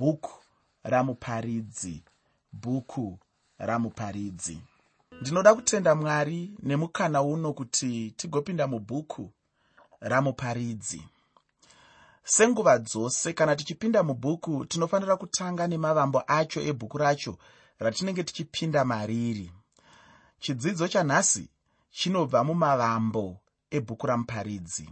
[0.00, 0.32] bhuku
[0.82, 2.04] ramuparidzi
[2.52, 3.18] bhuku
[3.58, 4.58] ramuparidzi.
[5.20, 9.32] Ndinoda kutenda mwari nemukana uno kuti tigopinda mubhuku
[10.00, 11.02] ramuparidzi.
[12.24, 17.38] Senguva dzose kana tichipinda mubhuku tinofanira kutanga nemavambo acho ebhuku racho
[17.78, 19.52] ratinenge tichipinda mariri.
[20.38, 21.48] Chidzidzo chanhasi
[21.90, 23.40] chinobva mumavambo
[23.70, 24.88] ebhuku ramuparidzi.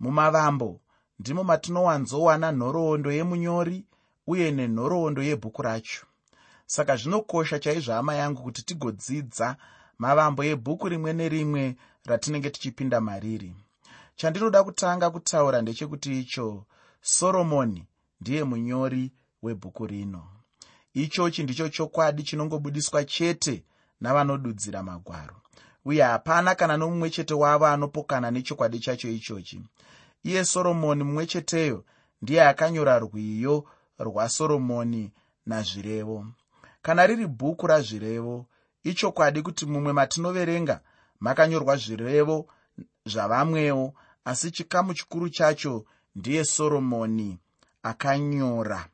[0.00, 0.80] Mumavambo
[1.18, 3.86] ndimo matinowanzowana nhoroondo yemunyori
[4.26, 6.06] uye nenhoroondo yebhuku racho.
[6.66, 9.56] Saka zvinokosha chaizvo hama yangu kuti tigodzidza
[9.98, 13.54] mavambo ebhuku rimwe nerimwe ratinenge tichipinda mariri.
[14.16, 16.64] Chandinoda kutanga kutaura ndechekuti icho
[17.00, 17.86] soromoni
[18.20, 20.26] ndiye munyori webhuku rino.
[20.94, 23.64] Ichochi ndicho chokwadi chinongobudiswa chete
[24.00, 25.36] navanodudzira magwaro.
[25.84, 29.62] Uye hapana kana nomumwe chete wavo anopokana nechokwadi chacho ichochi.
[30.24, 31.84] Iye soromoni mumwe cheteyo
[32.22, 33.64] ndiye akanyora rwiyo
[33.98, 35.12] rwasoromoni
[35.46, 36.26] nazvirevo.
[36.82, 38.46] Kana riri bhuku razvirevo
[38.82, 40.80] ichokwadi kuti mumwe matinoverenga
[41.20, 42.46] makanyorwa zvirevo
[43.06, 45.84] zvavamwewo asi chikamu chikuru chacho
[46.16, 47.38] ndiye soromoni
[47.82, 48.88] akanyora.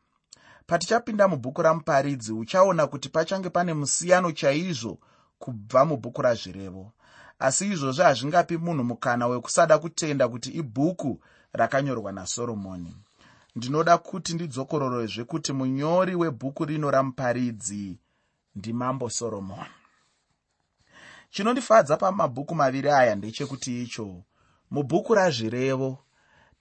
[0.66, 4.98] Patichapinda mubhuku ramuparidzi uchaona kuti pachange pane musiyano chaizvo
[5.38, 6.92] kubva mubhuku razvirevo.
[7.38, 11.20] Asi izvozvo hazvingapi munhu mukana wekusada kutenda kuti ibhuku
[11.52, 12.96] rakanyorwa nasoromoni
[13.56, 17.98] ndinoda kuti ndidzokororezve kuti munyori webhuku rino ramuparidzi
[18.56, 19.70] ndimambo soromoni
[21.31, 24.23] chinondifadza pamabhuku maviri aya ndechekuti icho.
[24.70, 25.98] Mubhuku razvirevo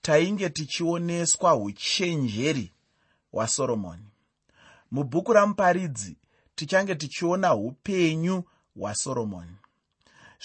[0.02, 2.74] tainge tichioneswa uchenjeri
[3.32, 4.10] hwasoromoni
[4.92, 6.18] mubhuku ramuparidzi
[6.56, 8.44] tichange tichiona upenyu
[8.76, 9.56] hwasoromoni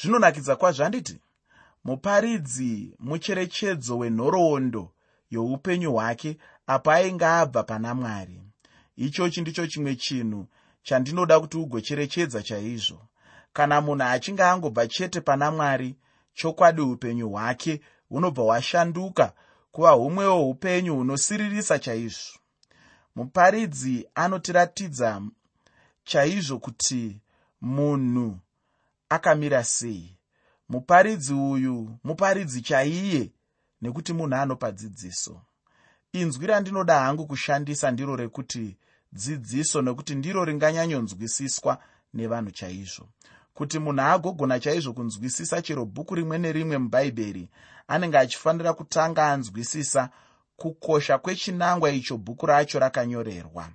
[0.01, 1.21] zvinonakidza kwazvo handiti
[1.85, 4.93] muparidzi mucherechedzo wenhoroondo
[5.31, 8.41] youpenyu hwake apo ainge abva pana mwari.
[8.97, 10.47] Ichochi ndicho chimwe chinhu
[10.83, 13.09] chandinoda kuti ugocherechedza chaizvo.
[13.53, 15.97] Kana munhu achinge angobva chete pana mwari
[16.35, 19.33] chokwadi upenyu hwake hunobva hwashanduka
[19.73, 22.39] kuva humwewo upenyu hunosiririsa chaizvo.
[23.17, 25.23] Muparidzi anotiratidza
[26.05, 27.21] chaizvo kuti
[27.61, 28.39] munhu
[29.09, 30.19] akamira sei.
[30.69, 33.33] Muparidzi uyu muparidzi chaiye
[33.83, 35.41] nekuti munhu anopa dzidziso.
[36.13, 38.77] Inzwi randinoda hangu kushandisa ndiro rekuti
[39.13, 41.79] dzidziso nekuti ndiro ringanyanyonzwisiswa
[42.15, 43.09] nevanhu chaizvo.
[43.55, 47.49] Kuti munhu agogona chaizvo kunzwisisa chero bhuku rimwe nerimwe mubhaibheri
[47.89, 50.11] anenge achifanira kutanga anzwisisa
[50.57, 53.69] kukosha kwechinangwa icho bhuku racho rakanyorerwa.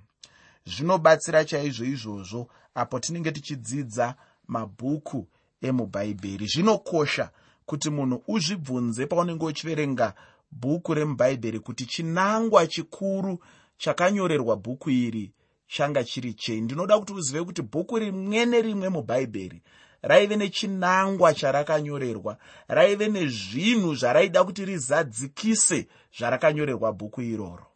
[0.66, 4.14] Zvinobatsira chaizvo izvozvo apo tinenge tichidzidza
[4.46, 5.28] mabhuku
[5.60, 7.30] emubhaibheri zvinokosha
[7.66, 10.14] kuti munhu uzvibvunze paunenge uchiverenga
[10.50, 13.38] bhuku remubhaibheri kuti chinangwa chikuru
[13.76, 15.32] chakanyorerwa bhuku iri
[15.66, 16.60] changa chiri chei.
[16.60, 19.62] Ndinoda kuti uzive kuti bhuku rimwe nerimwe mubhaibheri
[20.02, 22.36] raive nechinangwa charakanyorerwa
[22.68, 27.66] raive nezvinhu zvaraida kuti rizadzikise zvarakanyorerwa bhuku iroro.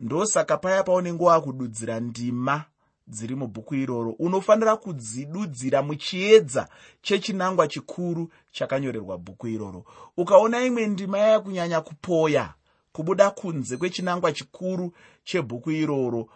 [0.00, 2.64] Ndosaka paya paunenge wakududzira ndima
[3.06, 6.68] dziri mubhuku iroro unofanira kudzidudzira muchiedza
[7.02, 9.84] chechinangwa chikuru chakanyorerwa bhuku iroro.
[10.16, 12.54] Ukaona imwe ndima yakunyanya kupoya
[12.92, 14.92] kubuda kunze kwechinangwa chikuru
[15.24, 16.28] chebhuku iroro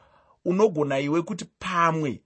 [0.44, 2.20] unogona iwe kuti pamwe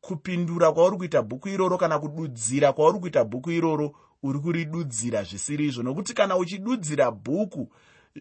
[0.00, 5.82] kupindura kwauri kuita bhuku iroro kana kududzira kwauri kuita bhuku iroro uri kuridudzira zvisiri izvo.
[5.82, 7.68] Nokuti kana uchidudzira bhuku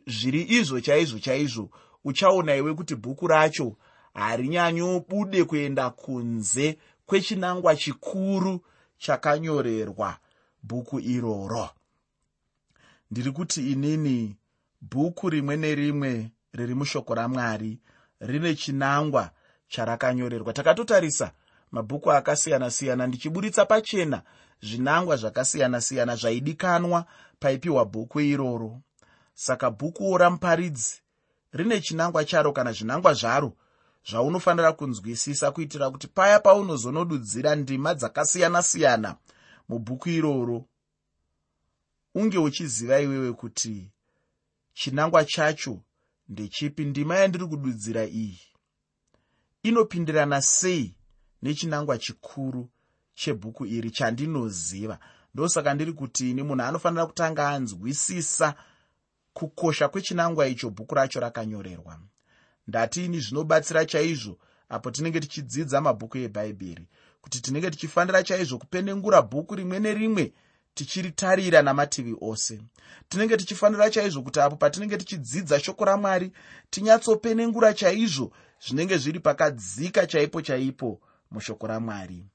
[0.07, 1.69] zviri izvo chaizvo chaizvo
[2.05, 3.75] uchaona iwe kuti bhuku racho
[4.17, 8.61] harinyanyobude kuenda kunze kwechinangwa chikuru
[8.97, 10.17] chakanyorerwa
[10.63, 11.69] bhuku iroro.
[13.11, 14.38] Ndiri kuti inini
[14.81, 17.79] bhuku rimwe nerimwe riri mushoko ramwari
[18.19, 19.31] rine chinangwa
[19.67, 20.53] charakanyorerwa.
[20.53, 21.31] Takatotarisa
[21.72, 24.22] mabhuku akasiyana-siyana ndichiburitsa pachena
[24.61, 27.06] zvinangwa zvakasiyana-siyana zvaidikanwa
[27.39, 28.81] paipiwa bhuku iroro.
[29.33, 31.01] Saka bhukuwo ramuparidzi
[31.53, 33.53] rine chinangwa charo kana zvinangwa zvaro
[34.09, 39.15] zvaunofanira kunzwisisa kuitira kuti paya paunozonodudzira ndima dzakasiyana-siyana
[39.69, 40.65] mubhuku iroro
[42.15, 43.91] unge uchiziva iwewe kuti
[44.73, 45.81] chinangwa chacho
[46.29, 48.41] ndechipi ndima yandiri kududzira iyi?
[49.63, 50.95] Inopindirana sei
[51.41, 52.69] nechinangwa chikuru
[53.15, 55.00] chebhuku iri chandinoziva?
[55.33, 58.55] Ndosaka ndiri kuti ini munhu anofanira kutanga anzwisisa
[59.33, 62.00] kukosha kwechinangwa icho bhuku racho rakanyorerwa
[62.67, 64.37] ndati ini zvinobatsira chaizvo
[64.69, 66.87] apo tinenge tichidzidza mabhuku ebhaibheri
[67.21, 70.33] kuti tinenge tichifanira chaizvo kupenengura bhuku rimwe nerimwe
[70.73, 72.61] tichiritarira namativi ose.
[73.09, 76.31] Tinenge tichifanira chaizvo kuti apo patinenge tichidzidza shoko ramwari
[76.69, 78.31] tinyatsopenengura chaizvo
[78.67, 80.99] zvinenge zviri pakadzika chaipo chaipo
[81.31, 82.25] mushoko ramwari.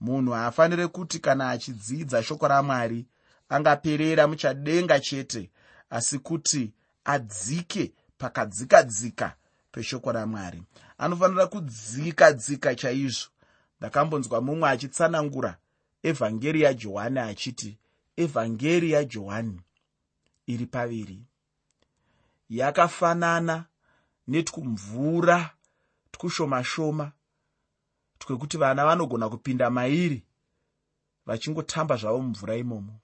[0.00, 3.06] Munhu haafaniri kuti kana achidzidza shoko ramwari
[3.48, 5.50] angaperera muchadenga chete
[5.90, 6.72] asi kuti
[7.04, 9.34] adzike pakadzikadzika
[9.72, 10.62] peshoko ramwari.
[10.98, 13.30] Anofanira kudzika dzika chaizvo.
[13.78, 15.56] Ndakambonzwa mumwe achitsanangura
[16.02, 17.78] evhangeri yajohani achiti
[18.16, 19.60] evhangeri yajohani
[20.46, 21.18] iri paviri.
[22.48, 23.64] Yakafanana
[24.28, 25.50] netwumvura
[26.12, 27.12] twushoma shoma
[28.18, 30.24] twekuti vana vanogona kupinda mairi
[31.26, 33.00] vachingotamba zvavo mumvura imomo.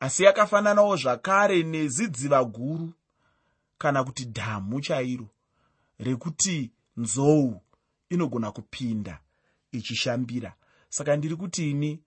[0.00, 2.92] Asi yakafananawo zvakare nezidziva guru
[3.78, 5.28] kana kuti dhamu chairo
[6.00, 7.60] rekuti nzou
[8.10, 9.20] inogona kupinda
[9.72, 10.54] ichishambira.
[10.88, 12.00] Saka ndiri kuti ini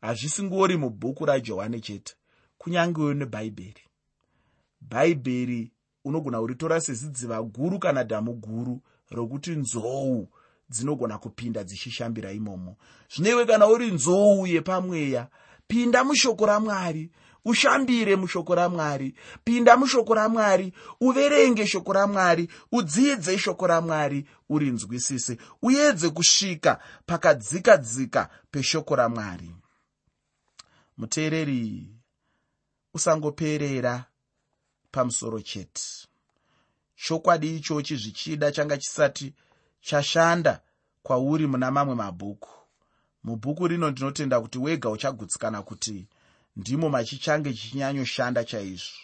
[0.00, 2.14] hazvisingori mubhuku rajohani chete
[2.58, 3.82] kunyangewo nebhaibheri.
[4.80, 5.72] Bhaibheri
[6.04, 8.80] unogona kuritora sezidziva guru kana dhamu guru
[9.10, 10.28] rokuti nzou
[10.70, 12.76] dzinogona kupinda dzichishambira imomo.
[13.14, 15.28] Zvinewe kana uri nzou yepamweya
[15.66, 17.10] pinda mushoko ramwari
[17.44, 19.14] ushambire mushoko ramwari.
[19.44, 29.54] Pinda mushoko ramwari uverenge shoko ramwari udzidze shoko ramwari urinzwisise uedze kusvika pakadzikadzika peshoko ramwari.
[30.98, 31.88] Muteereri
[32.94, 34.04] usangoperera
[34.90, 35.82] pamusoro chete.
[36.96, 39.34] Chokwadi ichochi zvichida changa chisati
[39.80, 40.60] chashanda
[41.02, 42.50] kwauri muna mamwe mabhuku.
[43.24, 46.08] Mubhuku rino ndinotenda kuti wega uchagutsikana kuti
[46.56, 48.98] ndimo machichange chichinyanyoshanda chaizvo.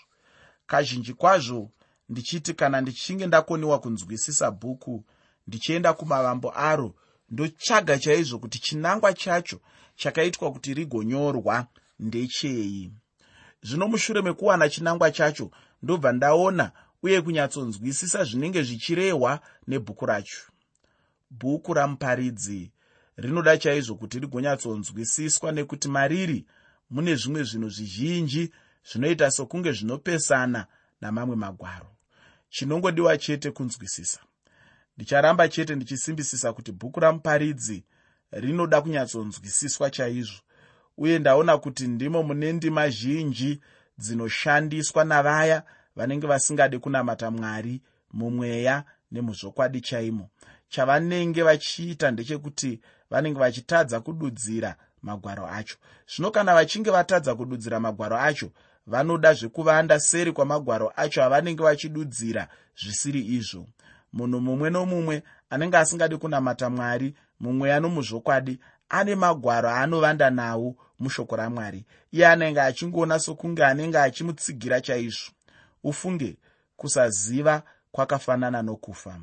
[0.67, 1.71] Kazhinji kwazvo
[2.09, 5.05] ndichiti kana ndichinge ndakoniwa kunzwisisa bhuku
[5.47, 6.95] ndichienda kumavambo aro
[7.31, 9.61] ndotsvaga chaizvo kuti chinangwa chacho
[9.97, 11.67] chakaitwa kuti rigonyorwa
[11.99, 12.93] ndechei.
[13.63, 15.51] Zvino mushure mekuwana chinangwa chacho
[15.83, 16.73] ndobva ndaona
[17.03, 20.43] uye kunyatsonzwisisa zvinenge zvichirehwa nebhuku racho.
[21.31, 22.73] Bhuku ramuparidzi
[23.17, 26.47] rinoda chaizvo kuti rigonyatsonzwisiswa nekuti mariri
[26.91, 28.53] mune zvimwe zvinhu zvizhinji
[28.89, 30.67] zvinoita sokunge zvinopesana
[31.01, 31.97] namamwe magwaro.
[32.49, 34.21] Chinongodiwa chete kunzwisisa.
[34.97, 37.85] Ndicharamba chete ndichisimbisisa kuti bhuku ramuparidzi
[38.31, 40.41] rinoda kunyatsonzwisiswa chaizvo
[40.97, 43.61] uye ndaona kuti ndimo mune ndima zhinji
[43.99, 45.63] dzinoshandiswa navaya
[45.97, 50.29] vanenge vasingadi kunamata mwari mumweya nemuzvokwadi chaimo.
[50.69, 52.81] Chavanenge vachiita ndechekuti
[53.11, 55.77] vanenge vachitadza kududzira magwaro acho.
[56.09, 58.51] Zvino kana vachinge vatadza kududzira magwaro acho
[58.87, 63.67] vanoda zvekuvanda seri kwamagwaro acho avanenge vachidudzira zvisiri izvo.
[64.13, 68.59] Munhu mumwe nomumwe anenge asingadi kunamata mwari mumweya nomuzvokwadi
[68.89, 71.85] ane magwaro aanovanda nawo mushoko ramwari.
[72.13, 75.31] Iye anenge achingoona sokunge anenge achimutsigira chaizvo.
[75.85, 76.37] Ufunge
[76.77, 77.63] kusaziva
[77.93, 79.21] kwakafanana nokufa.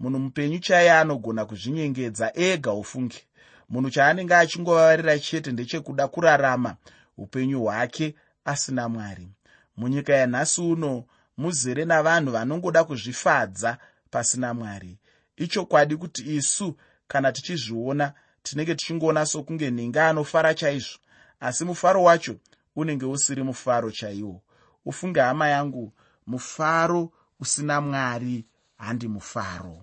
[0.00, 3.27] Munhu mupenyu chaiye anogona kuzvinyengedza ega ufunge
[3.68, 6.76] munhu chaanenge achingovavarira chete ndechekuda kurarama
[7.18, 9.28] upenyu hwake asina mwari.
[9.76, 11.04] Munyika yanhasi uno
[11.36, 13.78] muzere navanhu vanongoda kuzvifadza
[14.10, 14.98] pasina mwari.
[15.36, 16.76] Ichokwadi kuti isu
[17.08, 18.12] kana tichizviona
[18.42, 20.98] tinenge tichingoona sokunge nhinge anofara chaizvo.
[21.40, 22.36] Asi mufaro wacho
[22.76, 24.42] unenge usiri mufaro chaiwo.
[24.84, 25.92] Ufunge hama yangu
[26.26, 28.44] mufaro usina mwari
[28.78, 29.78] handi mufaro.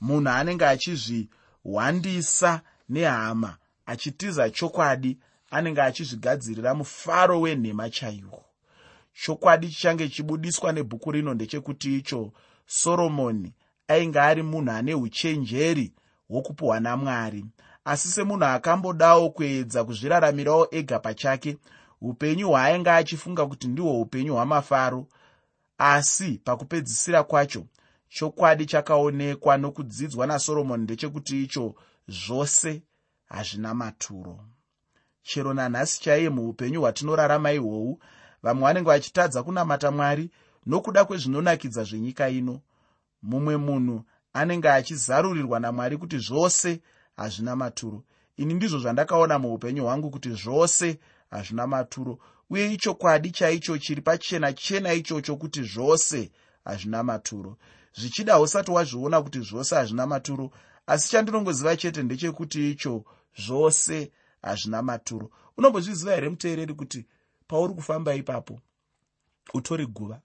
[0.00, 5.18] Munhu anenge achizvihwandisa nehama achitiza chokwadi
[5.50, 8.44] anenge achizvigadzirira mufaro wenhema chaiwo
[9.24, 12.32] chokwadi chichange chibudiswa nebhuku rino ndechekuti icho
[12.66, 13.54] soromoni
[13.88, 15.92] ainge ari munhu ane uchenjeri
[16.28, 17.44] hwokupiwa namwari.
[17.84, 21.56] Asi semunhu akambodawo kuedza kuzviraramirawo ega pachake
[22.00, 25.06] upenyu hwaainge achifunga kuti ndihwo upenyu hwamafaro.
[25.78, 27.64] Asi pakupedzisira kwacho
[28.08, 31.74] chokwadi chakaonekwa nokudzidzwa nasoromoni ndechekuti icho
[32.08, 32.82] zvose
[33.28, 34.40] hazvina maturo.
[35.22, 38.00] Chero nanhasi chaiye muupenyu hwatinorarama ihwohwu
[38.42, 40.30] vamwe vanenge vachitadza kunamata mwari
[40.66, 42.60] nokuda kwezvinonakidza zvenyika ino.
[43.22, 46.80] Mumwe munhu anenge achizarurirwa namwari kuti zvose
[47.16, 48.04] hazvina maturo.
[48.36, 50.98] Ini ndizvo zvandakaona muupenyu hwangu kuti zvose
[51.30, 52.18] hazvina maturo
[52.50, 56.30] uye ichokwadi chaicho chiri pachena chena ichocho kuti zvose
[56.64, 57.56] hazvina maturo
[57.98, 60.50] zvichida usati wazviona kuti zvose hazvina maturo.
[60.86, 63.04] Asi chandinongoziva chete ndechekuti icho
[63.46, 64.12] zvose
[64.42, 65.30] hazvina maturo.
[65.56, 67.06] Unombozviziva here muteereri kuti
[67.46, 68.60] pauri kufamba ipapo
[69.54, 70.20] utori guva?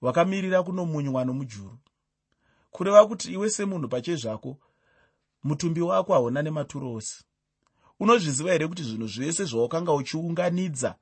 [0.00, 1.78] Wakamirira kunomunywa nomujuru
[2.70, 4.58] kureva kuti iwe semunhu pache zvako
[5.44, 7.24] mutumbi wako hauna nematuro ose.
[8.00, 10.94] Unozviziva here kuti zvinhu zvese zvaukanga uchiunganidza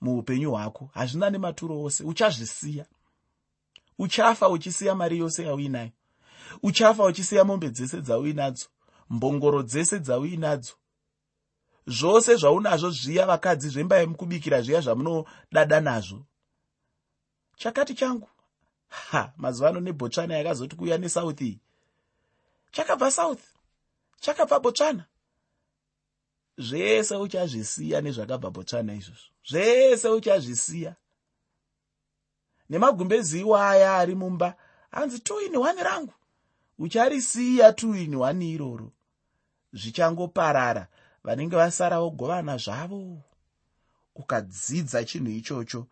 [0.00, 2.04] muupenyu hwako hazvina nematuro ose?
[2.04, 2.86] Uchazvisiya
[4.00, 5.90] uchafa uchisiya mari yose yauinayo.
[6.62, 8.66] Uchafa uchisiya mombe dzese dzauinadzo
[9.10, 10.72] mbongoro dzese dzauinadzo.
[11.86, 16.26] Zvose zvaunazvo zviya vakadzi zvemba yemukubikira zviya zvamunodada nazvo.
[17.56, 18.28] Chakati changu
[18.88, 21.60] ha mazuva ano nebotsvana yakazoti kuuya nesouth iyi.
[22.72, 23.42] Chakabva south
[24.20, 25.04] chakabva botsvana
[26.58, 29.30] zvese uchazvisiya nezvakabva botsvana izvozvo.
[29.44, 30.96] Zvese uchazvisiya
[32.70, 34.54] nemagumbezi iwaya ari mumba.
[34.90, 36.12] Hanzi two in one rangu?
[36.78, 38.92] Ucharisiya two in one iroro?
[39.74, 40.86] Zvichangoparara
[41.24, 43.22] vanenge vasara vogovana zvavo?
[44.14, 45.86] Ukadzidza chinhu ichocho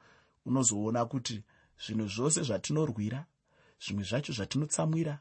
[0.47, 1.43] unozoona kuti
[1.87, 3.25] zvinhu zvose zvatinorwira
[3.85, 5.19] zvimwe zvacho zvatinotsamwira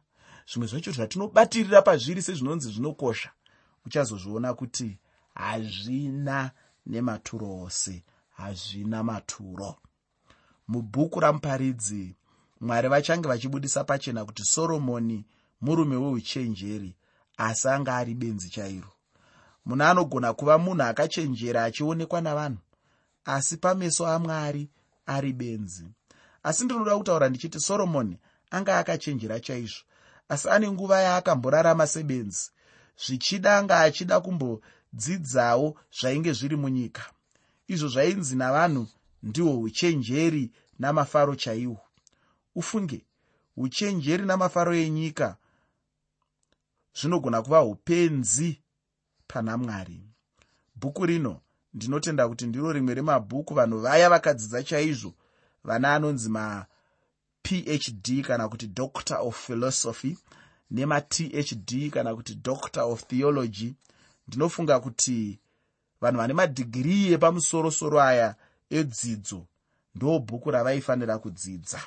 [0.49, 3.29] zvimwe zvacho zvatinobatirira pazviri sezvinonzi zvinokosha
[3.85, 4.97] uchazozviona kuti
[5.35, 6.51] hazvina
[6.85, 8.03] nematuro ose
[8.37, 9.75] hazvina maturo
[10.67, 12.15] mubhuku ramuparidzi.
[12.61, 15.25] Mwari vachange vachibudisa pachena kuti soromoni
[15.61, 16.95] murume weuchenjeri
[17.37, 18.91] asi anga ari benzi chairo.
[19.65, 22.57] Munhu anogona kuva munhu akachenjera achionekwa navanhu
[23.25, 24.69] asi pameso amwari
[25.05, 25.85] ari benzi.
[26.43, 28.17] Asi ndinoda kutaura ndichiti soromoni
[28.51, 29.83] anga akachenjera chaizvo
[30.29, 32.51] asi ane nguva yaakamborarama sebenzi.
[33.05, 37.03] Zvichida anga achida kumbodzidzawo zvainge zviri munyika.
[37.67, 38.87] Izvo zvainzi navanhu
[39.23, 41.79] ndihwo uchenjeri namafaro chaiwo.
[42.55, 43.05] Ufunge
[43.57, 45.37] uchenjeri namafaro enyika
[47.01, 48.61] zvinogona kuva upenzi
[49.27, 50.01] pana mwari.
[50.75, 51.41] Bhuku rino
[51.73, 55.13] ndinotenda kuti ndiro rimwe remabhuku vanhu vaya vakadzidza chaizvo
[55.63, 60.17] vana anonzi maphd kana kuti doctor of philosophy
[60.71, 63.73] nemathd kana kuti doctor of theology.
[64.27, 65.39] Ndinofunga kuti
[66.01, 68.35] vanhu vane madhigirii epamusorosoro aya
[68.69, 69.47] edzidzo
[69.95, 71.81] ndo bhuku ravaifanira kudzidza.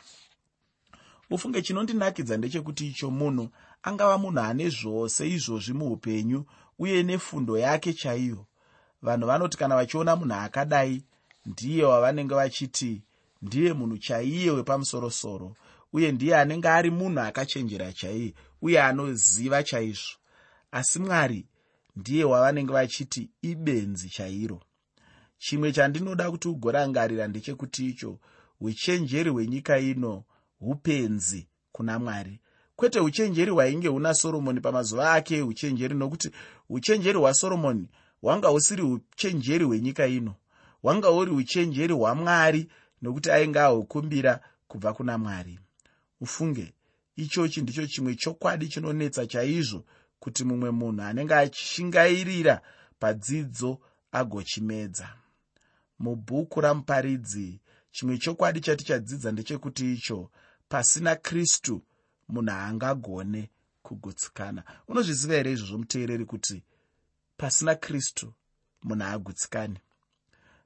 [1.31, 3.49] Ufunge chinondinakidza ndechekuti icho munhu
[3.83, 6.45] angava munhu ane zvose izvozvi muupenyu
[6.79, 8.47] uye nefundo yake chaiyo.
[9.03, 11.05] Vanhu vanoti kana vachiona munhu akadai
[11.47, 13.03] ndiye wavanenge vachiti
[13.43, 15.57] ndiye munhu chaiye wepamusorosoro
[15.93, 20.17] uye ndiye anenge ari munhu akachenjera chaiye uye anoziva chaizvo.
[20.73, 21.47] Asi mwari
[21.97, 24.61] ndiye wavanenge vachiti ibenzi chairo
[25.41, 28.19] chimwe chandinoda kuti ugorangarira ndechekuti icho
[28.61, 30.25] uchenjeri hwenyika ino
[30.61, 32.41] upenzi kuna mwari.
[32.77, 36.31] Kwete uchenjeri hwainge huna soromoni pamazuva ake euchenjeri nokuti
[36.69, 37.89] uchenjeri hwasoromoni
[38.23, 40.35] hwanga usiri uchenjeri hwenyika ino.
[40.83, 42.69] Hwanga uri uchenjeri hwamwari
[43.03, 45.59] nokuti ainge ahukumbira kubva kuna mwari.
[46.21, 46.73] Ufunge
[47.17, 49.85] ichochi ndicho chimwe chokwadi chinonetsa chaizvo
[50.19, 52.61] kuti mumwe munhu anenge achishingairira
[52.99, 53.79] padzidzo
[54.13, 55.09] agochimedza
[56.01, 57.61] mubhuku ramuparidzi.
[57.93, 60.31] Chimwe chokwadi chatichadzidza ndechekuti icho
[60.69, 61.83] pasina kristu
[62.29, 63.51] munhu haangagone
[63.83, 64.63] kugutsikana.
[64.89, 66.63] Unozviziva here izvozvo muteereri kuti
[67.37, 68.33] pasina kristu
[68.83, 69.79] munhu haagutsikani?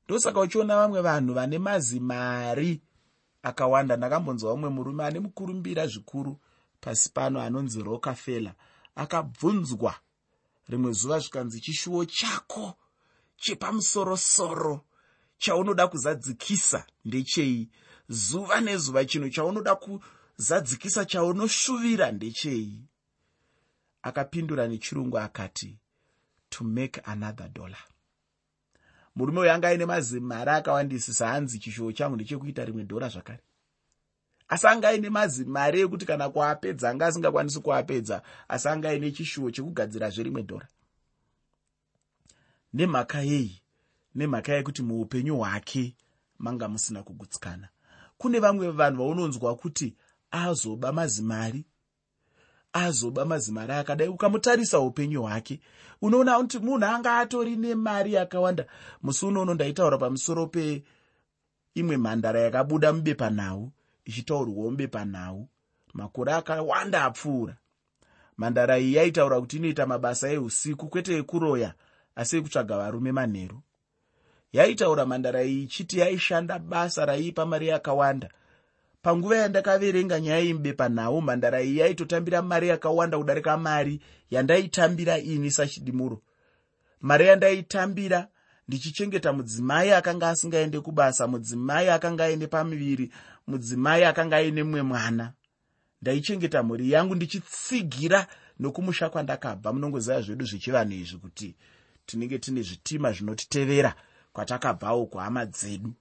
[0.05, 2.81] Ndosaka uchiona vamwe vanhu vane mazimari
[3.43, 3.97] akawanda.
[3.97, 6.41] Ndakambonzwa umwe murume ane mukurumbira zvikuru
[6.81, 8.55] pasi pano anonzi rokafela
[8.95, 9.95] akabvunzwa
[10.69, 12.75] rimwe zuva zvikanzi chishuwo chako
[13.37, 14.85] chepamusorosoro
[15.45, 17.69] chaunoda kuzadzikisa ndechei?
[18.09, 22.85] Zuva nezuva chinhu chaunoda kuzadzikisa chaunoshuvira ndechei?
[24.03, 25.79] Akapindura nechirungu akati
[26.49, 27.85] to make another dollar.
[29.17, 33.43] Murume uyu anga aine mazimari akawandisisa hanzi chishuwo changu ndechekuita rimwe dhora zvakare.
[34.49, 40.23] Asi anga aine mazimari ekuti kana kuapedza anga asingakwanisi kuapedza asi anga aine chishuwo chekugadzirazve
[40.23, 40.69] rimwe dhora?
[42.73, 43.64] Nemhaka yei
[44.15, 45.97] nemhaka yekuti muupenyu hwake
[46.39, 47.69] manga musina kugutsikana.
[48.19, 49.97] Kune vamwe vanhu vaunonzwa kuti
[50.31, 51.65] azoba mazimari
[52.73, 55.61] azoba mazimari akadai ukamutarisa upenyu hwake.
[56.03, 58.67] Unoona kuti munhu anga atori nemari yakawanda.
[59.03, 63.73] Musi unoono ndaitaura pamusoro peimwe mhandara yakabuda mubepanhau
[64.05, 65.49] ichitaurwawo mubepanhau
[65.95, 67.57] makore akawanda apfuura.
[68.39, 71.75] Mhandara iyi yaitaura kuti inoita mabasa eusiku kwete ekuroya
[72.17, 73.63] asi ekutsvaga varume manheru
[74.55, 78.29] yaitaura mhandara iyi ichiti yaishanda basa raiipa mari yakawanda
[79.03, 86.23] panguva yandakaverenga nyaya yemubepanhau mhandara iyi yaitotambira mari yakawanda kudarika mari yandaitambira ini sachidimuro.
[87.01, 88.29] Mari yandaitambira
[88.69, 93.13] ndichichengeta mudzimai akanga asingaende kubasa mudzimai akanga aine pamuviri
[93.47, 95.33] mudzimai akanga aine mumwe mwana.
[96.03, 98.27] Ndaichengeta mhuri yangu ndichitsigira
[98.61, 101.55] nokumusha kwandakabva munongoziva zvedu zvechivanhu izvi kuti
[102.07, 103.95] tinenge tine zvitima zvinotitevera
[104.35, 105.95] kwatakabva uko hama dzedu.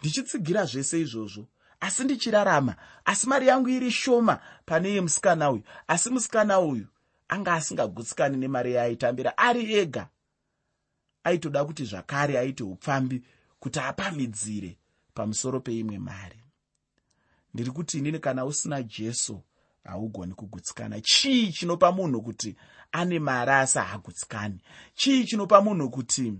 [0.00, 1.46] Ndichitsigira zvese izvozvo
[1.80, 2.76] asi ndichirarama.
[3.04, 6.86] Asi mari yangu iri shoma pane ye musikana uyu asi musikana uyu
[7.28, 10.08] anga asingagutsikani nemari yaaitambira ari ega.
[11.24, 13.22] Aitoda kuti zvakare aite upfambi
[13.60, 14.78] kuti apamidzire
[15.14, 16.40] pamusoro peimwe mari.
[17.54, 19.42] Ndiri kuti inini kana usina jesu
[19.84, 21.00] haugoni kugutsikana.
[21.00, 22.56] Chii chinopa munhu kuti
[22.92, 24.60] ane mari asi haagutsikani
[24.94, 26.34] chii chinopa munhu kuti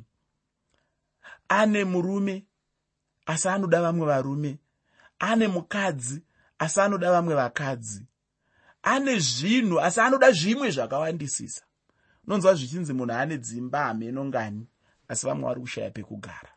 [1.49, 2.45] ane murume
[3.27, 4.59] asi anoda vamwe varume
[5.19, 6.23] ane mukadzi
[6.59, 8.07] asi anoda vamwe vakadzi
[8.83, 11.65] ane zvinhu asi anoda zvimwe zvakawandisisa.
[12.27, 14.67] Unonzwa zvichinzi munhu ane dzimba hameno ngani
[15.09, 16.51] asi vamwe vari kushaya pekugara.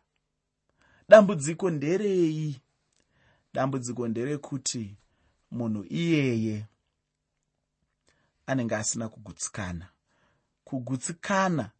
[1.08, 2.60] Dambudziko nderei?
[3.54, 4.96] Dambudziko nderekuti
[5.50, 6.66] munhu iyeye
[8.46, 9.88] anenge asina kugutsikana.
[10.64, 11.70] Kugutsikana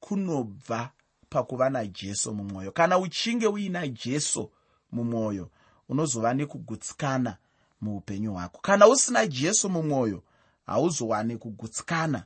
[0.00, 0.90] kunobva
[1.30, 2.72] pakuva najesu mumwoyo.
[2.72, 4.50] Kana uchinge uina jesu
[4.92, 5.50] mumwoyo
[5.88, 7.36] unozova nekugutsikana
[7.80, 8.58] muupenyu hwako.
[8.62, 10.22] Kana usina jesu mumwoyo
[10.66, 12.24] hauzowani kugutsikana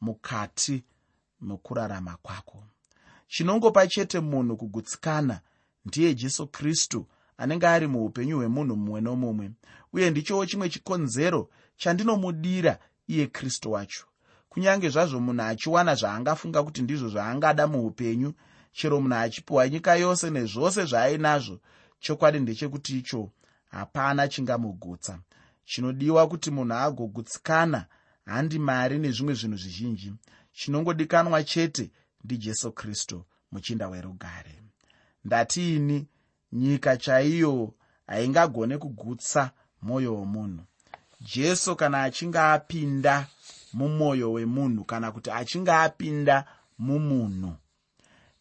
[0.00, 0.84] mukati
[1.40, 2.64] mekurarama kwako.
[3.28, 5.40] Chinongopa chete munhu kugutsikana
[5.84, 7.06] ndiye jesu kristu
[7.38, 9.50] anenge ari muupenyu hwemunhu mumwe nomumwe.
[9.92, 12.78] Uye ndichowo chimwe chikonzero chandinomudira
[13.08, 14.06] iye kristu wacho
[14.52, 18.30] kunyange zvazvo munhu achiwana zvaangafunga kuti ndizvo zvaangada muupenyu
[18.72, 21.56] chero munhu achipiwa nyika yose nezvose zvaainazvo
[22.00, 23.30] chokwadi ndechekuti icho
[23.70, 25.18] hapana chingamugutsa.
[25.64, 27.86] Chinodiwa kuti munhu agogutsikana
[28.26, 30.12] handi mari nezvimwe zvinhu zvizhinji.
[30.52, 31.90] Chinongodikanwa chete
[32.24, 34.62] ndijesu kristu muchinda werugare.
[35.24, 36.06] Ndatiini
[36.52, 37.74] nyika chaiyo
[38.06, 39.50] haingagone kugutsa
[39.82, 40.64] mwoyo womunhu.
[41.20, 43.26] Jesu kana achinge apinda
[43.72, 46.44] mumwoyo wemunhu kana kuti achinge apinda
[46.78, 47.56] mumunhu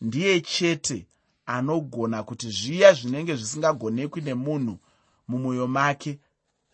[0.01, 1.07] ndiye chete
[1.45, 4.79] anogona kuti zviya zvinenge zvisingagonekwi nemunhu
[5.27, 6.19] mumwoyo make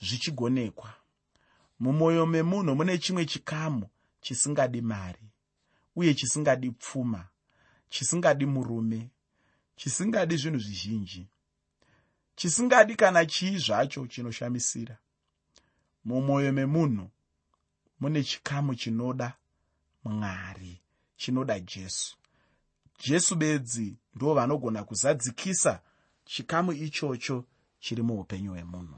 [0.02, 0.94] zvichigonekwa.
[1.80, 3.90] Mumwoyo memunhu mune chimwe chikamu
[4.22, 5.20] chisingadi mari
[5.96, 7.28] uye chisingadi pfuma
[7.90, 9.10] chisingadi murume
[9.76, 11.28] chisingadi zvinhu zvizhinji.
[12.36, 14.98] Chisingadi kana chii zvacho chinoshamisira
[16.06, 17.10] mumwoyo memunhu
[18.00, 19.34] mune chikamu chinoda
[20.04, 20.82] mwari
[21.18, 22.18] chinoda jesu.
[23.08, 25.82] Jesu bedzi ndo vanogona kuzadzikisa
[26.26, 27.46] chikamu ichocho
[27.80, 28.96] chiri muupenyu hwemunhu.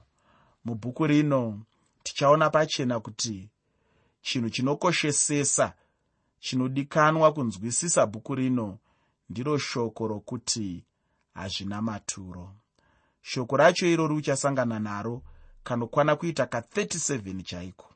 [0.66, 1.62] Mubhuku rino
[2.04, 3.50] tichaona pachena kuti
[4.22, 5.74] chinhu chinokoshesesa
[6.40, 8.80] chinodikanwa kunzwisisa bhuku rino
[9.30, 10.86] ndiro shoko rokuti
[11.34, 12.56] hazvina maturo.
[13.22, 15.24] Shoko racho irori uchasangana naro
[15.64, 17.89] kanokwana kuita ka37 chaiko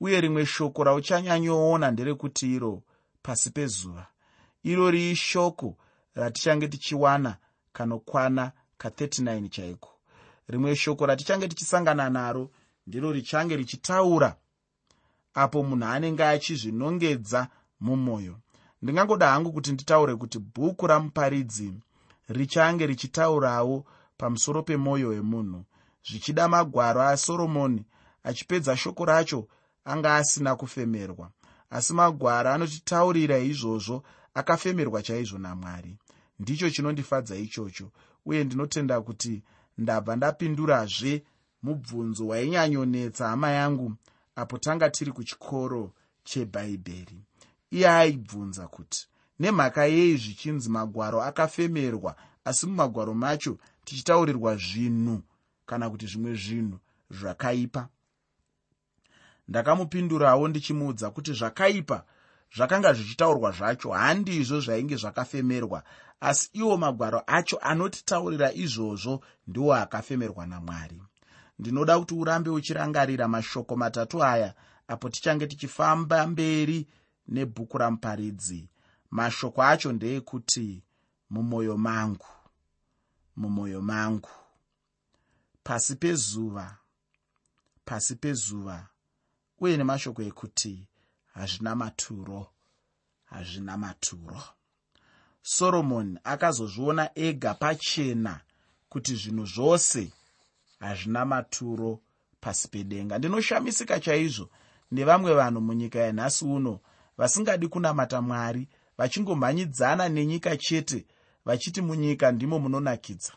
[0.00, 2.82] uye rimwe shoko rauchanyanyoona nderekuti iro
[3.22, 4.06] pasi pezuva.
[4.62, 5.76] Irori ishoko
[6.14, 7.36] ratichange tichiwana
[7.72, 9.90] kanokwana ka39 chaiko.
[10.48, 12.50] Rimwe shoko ratichange tichisangana naro
[12.86, 14.36] ndiro richange richitaura
[15.34, 17.48] apo munhu anenge achizvinongedza
[17.80, 18.36] mumwoyo.
[18.82, 21.74] Ndingangoda hangu kuti nditaure kuti bhuku ramuparidzi
[22.28, 23.84] richange richitaurawo
[24.16, 25.64] pamusoro pemwoyo wemunhu
[26.08, 27.84] zvichida magwaro asoromoni
[28.24, 29.48] achipedza shoko racho
[29.88, 31.30] anga asina kufemerwa
[31.70, 34.02] asi magwaro anotitaurira izvozvo
[34.34, 35.96] akafemerwa chaizvo namwari.
[36.38, 37.90] Ndicho chinondifadza ichocho
[38.26, 39.42] uye ndinotenda kuti
[39.78, 41.22] ndabva ndapindurazve
[41.62, 43.94] mubvunzo wainyanyonetsa hama yangu
[44.36, 45.92] apo tanga tiri kuchikoro
[46.24, 47.18] chebhaibheri.
[47.70, 49.08] Iye aibvunza kuti
[49.40, 55.22] nemhaka yei zvichinzi magwaro akafemerwa asi mumagwaro macho tichitaurirwa zvinhu
[55.66, 56.78] kana kuti zvimwe zvinhu
[57.10, 57.88] zvakaipa
[59.48, 62.04] ndakamupindurawo ndichimuudza kuti zvakaipa
[62.56, 65.82] zvakanga zvichitaurwa zvacho handizvo zvainge zvakafemerwa
[66.20, 71.02] asi iwo magwaro acho anotitaurira izvozvo ndiwo akafemerwa namwari.
[71.58, 74.54] Ndinoda kuti urambe uchirangarira mashoko matatu aya
[74.88, 76.88] apo tichange tichifamba mberi
[77.28, 78.68] nebhuku ramuparidzi.
[79.10, 80.82] Mashoko acho ndeekuti
[81.30, 82.26] mumwoyo mangu
[83.36, 84.30] mumwoyo mangu.
[85.62, 86.76] Pasi pezuva
[87.84, 88.86] pasi pezuva
[89.60, 90.86] uye nemashoko ekuti
[91.34, 92.46] hazvina maturo
[93.24, 94.42] hazvina maturo.
[95.42, 98.40] Soromoni akazozviona ega pachena
[98.88, 100.12] kuti zvinhu zvose
[100.80, 102.00] hazvina maturo
[102.40, 103.18] pasi pedenga.
[103.18, 104.48] Ndinoshamisika chaizvo
[104.92, 106.80] nevamwe vanhu munyika yanhasi uno
[107.18, 108.68] vasingadi kunamata mwari
[108.98, 111.06] vachingomhanyidzana nenyika chete
[111.44, 113.32] vachiti munyika ndimo munonakidza.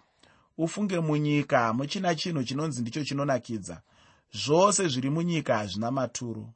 [0.58, 3.82] Ufunge munyika hamuchina chinhu chinonzi ndicho chinonakidza
[4.34, 6.54] zvose zviri munyika hazvina maturo.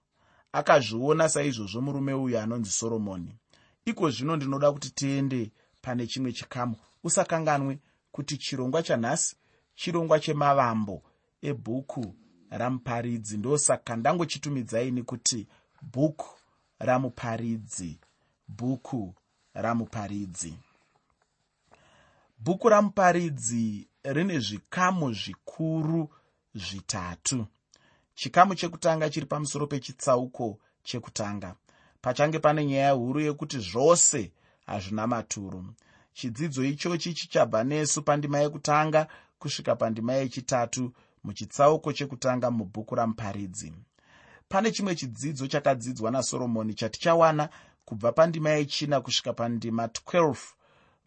[0.51, 3.35] Akazviona saizvozvo murume uyu anonzi soromoni.
[3.85, 6.75] Iko zvino ndinoda kuti tiende pane chimwe chikamu.
[7.03, 7.79] Usakanganwe
[8.11, 9.35] kuti chirongwa chanhasi
[9.75, 11.03] chirongwa chemavambo
[11.41, 12.15] ebhuku
[12.49, 13.37] ramuparidzi.
[13.37, 15.47] Ndosaka ndangochitumidzaini kuti
[15.81, 16.29] bhuku
[16.79, 17.99] ramuparidzi
[18.47, 19.15] bhuku
[19.53, 20.53] ramuparidzi.
[22.39, 26.09] Bhuku ramuparidzi rine zvikamu zvikuru
[26.55, 27.47] zvitatu
[28.15, 31.55] chikamu chekutanga chiri pamusoro pechitsauko chekutanga.
[32.01, 34.31] Pachange pane nyaya huru yekuti zvose
[34.65, 35.65] hazvina maturo.
[36.13, 39.07] Chidzidzo ichochi chichabva nesu pandima yekutanga
[39.39, 43.73] kusvika pandima yechitatu muchitsauko chekutanga mubhuku ramuparidzi
[44.49, 47.49] pane chimwe chidzidzo chakadzidzwa nasoromoni chatichawana
[47.85, 50.35] kubva pandima yechina kusvika pandima 12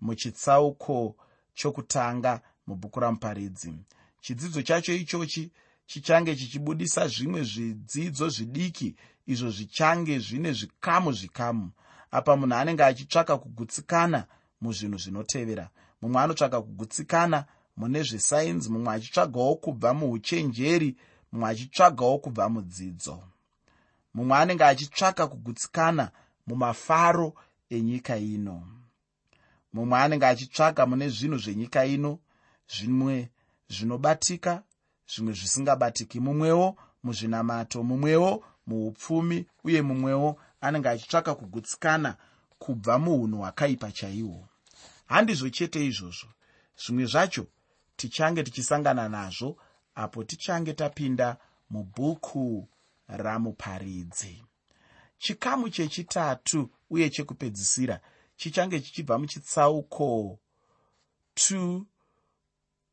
[0.00, 1.16] muchitsauko
[1.54, 3.74] chokutanga mubhuku ramuparidzi
[4.20, 5.52] chidzidzo chacho ichochi
[5.88, 8.88] chichange chichibudisa zvimwe zvidzidzo zvidiki
[9.26, 11.70] izvo zvichange zvine zvikamu zvikamu
[12.10, 14.26] apa munhu anenge achitsvaka kugutsikana
[14.60, 15.70] muzvinhu zvinotevera.
[16.00, 17.44] Mumwe anotsvaka kugutsikana
[17.76, 20.96] mune zvesainzi mumwe achitsvagawo kubva muuchenjeri
[21.32, 23.16] mumwe achitsvagawo kubva mudzidzo.
[24.14, 26.10] Mumwe anenge achitsvaka kugutsikana
[26.46, 27.34] mumafaro
[27.70, 28.56] enyika ino.
[29.72, 32.18] Mumwe anenge achitsvaka mune zvinhu zvenyika ino
[32.74, 33.30] zvimwe
[33.68, 34.62] zvinobatika
[35.10, 36.20] zvimwe zvisingabatiki.
[36.20, 42.16] Mumwewo muzvinamato mumwewo muupfumi uye mumwewo anenge achitsvaka kugutsikana
[42.58, 44.48] kubva muunhu hwakaipa chaihwo
[45.06, 46.28] handizvo chete izvozvo.
[46.82, 47.46] Zvimwe zvacho
[47.96, 49.56] tichange tichisangana nazvo
[49.94, 51.36] apo tichange tapinda
[51.70, 52.68] mubhuku
[53.08, 54.44] ramuparidzi.
[55.18, 58.00] Chikamu chechitatu uye chekupedzisira
[58.36, 60.38] chichange chichibva muchitsauko
[61.34, 61.82] 2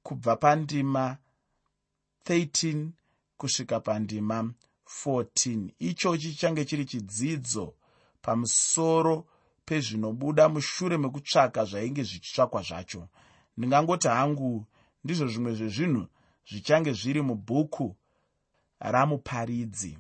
[0.04, 1.18] kubva pandima
[2.26, 2.88] 13
[3.38, 4.54] kusvika pandima
[5.06, 7.74] 14 ichochi chichange chiri chidzidzo
[8.22, 9.26] pamusoro
[9.66, 13.08] pezvinobuda mushure mekutsvaka zvainge zvichitsvakwa zvacho.
[13.58, 14.66] Ndingangoti hangu
[15.04, 16.08] ndizvo zvimwe zvezvinhu
[16.50, 17.96] zvichange zviri mubhuku
[18.80, 19.98] ramuparidzi.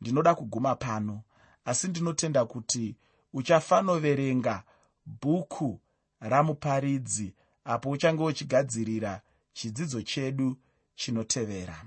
[0.00, 1.22] Ndinoda kuguma pano
[1.64, 2.96] asi ndinotenda kuti
[3.32, 4.62] uchafanoverenga
[5.06, 5.80] bhuku
[6.20, 7.34] ramuparidzi
[7.64, 9.20] apo uchange uchigadzirira
[9.52, 10.56] chidzidzo chedu
[10.98, 11.86] chinotevera